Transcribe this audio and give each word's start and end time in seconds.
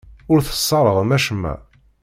Ur 0.31 0.39
tesserɣem 0.47 1.09
acemma. 1.17 1.53